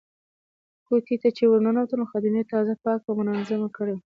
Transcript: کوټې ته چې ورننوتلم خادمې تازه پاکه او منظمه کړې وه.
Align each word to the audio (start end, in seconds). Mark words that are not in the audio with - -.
کوټې 0.87 1.15
ته 1.21 1.29
چې 1.37 1.43
ورننوتلم 1.47 2.09
خادمې 2.11 2.43
تازه 2.51 2.73
پاکه 2.83 3.05
او 3.09 3.13
منظمه 3.19 3.69
کړې 3.77 3.93
وه. 3.95 4.01